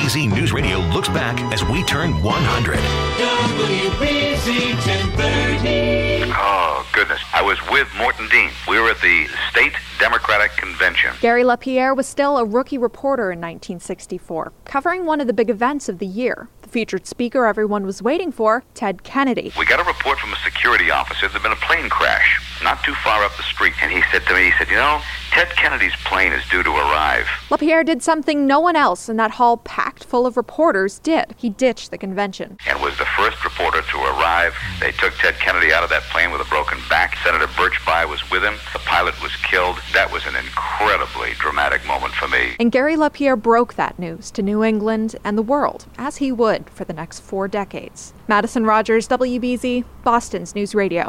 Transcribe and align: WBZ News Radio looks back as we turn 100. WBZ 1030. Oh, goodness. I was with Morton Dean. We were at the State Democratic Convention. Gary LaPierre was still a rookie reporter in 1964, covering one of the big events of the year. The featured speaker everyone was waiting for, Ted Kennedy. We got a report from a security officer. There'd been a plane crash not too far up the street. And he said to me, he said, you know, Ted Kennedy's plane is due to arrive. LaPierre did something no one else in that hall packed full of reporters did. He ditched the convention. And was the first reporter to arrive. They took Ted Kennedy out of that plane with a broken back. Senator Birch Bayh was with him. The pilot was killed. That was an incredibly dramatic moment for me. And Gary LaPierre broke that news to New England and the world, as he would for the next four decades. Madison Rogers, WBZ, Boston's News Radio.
WBZ 0.00 0.32
News 0.34 0.52
Radio 0.54 0.78
looks 0.94 1.10
back 1.10 1.38
as 1.52 1.62
we 1.62 1.84
turn 1.84 2.22
100. 2.22 2.76
WBZ 3.20 4.72
1030. 5.18 6.32
Oh, 6.34 6.88
goodness. 6.94 7.20
I 7.34 7.42
was 7.42 7.58
with 7.70 7.86
Morton 7.98 8.26
Dean. 8.30 8.48
We 8.66 8.80
were 8.80 8.88
at 8.90 9.00
the 9.02 9.28
State 9.50 9.74
Democratic 9.98 10.52
Convention. 10.52 11.12
Gary 11.20 11.44
LaPierre 11.44 11.94
was 11.94 12.06
still 12.06 12.38
a 12.38 12.46
rookie 12.46 12.78
reporter 12.78 13.24
in 13.24 13.40
1964, 13.40 14.52
covering 14.64 15.04
one 15.04 15.20
of 15.20 15.26
the 15.26 15.34
big 15.34 15.50
events 15.50 15.86
of 15.90 15.98
the 15.98 16.06
year. 16.06 16.48
The 16.62 16.70
featured 16.70 17.06
speaker 17.06 17.44
everyone 17.44 17.84
was 17.84 18.02
waiting 18.02 18.32
for, 18.32 18.64
Ted 18.72 19.02
Kennedy. 19.02 19.52
We 19.58 19.66
got 19.66 19.80
a 19.80 19.84
report 19.84 20.18
from 20.18 20.32
a 20.32 20.38
security 20.38 20.90
officer. 20.90 21.28
There'd 21.28 21.42
been 21.42 21.52
a 21.52 21.56
plane 21.56 21.90
crash 21.90 22.40
not 22.62 22.82
too 22.84 22.94
far 22.94 23.22
up 23.22 23.36
the 23.36 23.42
street. 23.42 23.74
And 23.82 23.92
he 23.92 24.02
said 24.10 24.22
to 24.26 24.34
me, 24.34 24.44
he 24.44 24.52
said, 24.58 24.68
you 24.68 24.76
know, 24.76 25.00
Ted 25.30 25.48
Kennedy's 25.50 25.94
plane 26.04 26.32
is 26.32 26.42
due 26.48 26.64
to 26.64 26.70
arrive. 26.70 27.28
LaPierre 27.50 27.84
did 27.84 28.02
something 28.02 28.48
no 28.48 28.58
one 28.58 28.74
else 28.74 29.08
in 29.08 29.16
that 29.16 29.30
hall 29.32 29.58
packed 29.58 30.02
full 30.02 30.26
of 30.26 30.36
reporters 30.36 30.98
did. 30.98 31.34
He 31.36 31.50
ditched 31.50 31.92
the 31.92 31.98
convention. 31.98 32.58
And 32.66 32.82
was 32.82 32.98
the 32.98 33.06
first 33.16 33.42
reporter 33.44 33.80
to 33.80 33.96
arrive. 33.98 34.54
They 34.80 34.90
took 34.90 35.14
Ted 35.14 35.36
Kennedy 35.36 35.72
out 35.72 35.84
of 35.84 35.90
that 35.90 36.02
plane 36.04 36.32
with 36.32 36.40
a 36.40 36.50
broken 36.50 36.78
back. 36.88 37.16
Senator 37.24 37.46
Birch 37.56 37.78
Bayh 37.86 38.08
was 38.08 38.28
with 38.30 38.42
him. 38.42 38.54
The 38.72 38.80
pilot 38.80 39.20
was 39.22 39.30
killed. 39.36 39.76
That 39.94 40.10
was 40.12 40.26
an 40.26 40.34
incredibly 40.34 41.34
dramatic 41.34 41.86
moment 41.86 42.12
for 42.14 42.26
me. 42.26 42.56
And 42.58 42.72
Gary 42.72 42.96
LaPierre 42.96 43.36
broke 43.36 43.74
that 43.74 44.00
news 44.00 44.32
to 44.32 44.42
New 44.42 44.64
England 44.64 45.14
and 45.22 45.38
the 45.38 45.42
world, 45.42 45.86
as 45.96 46.16
he 46.16 46.32
would 46.32 46.68
for 46.70 46.84
the 46.84 46.92
next 46.92 47.20
four 47.20 47.46
decades. 47.46 48.12
Madison 48.26 48.64
Rogers, 48.64 49.06
WBZ, 49.06 49.84
Boston's 50.02 50.56
News 50.56 50.74
Radio. 50.74 50.98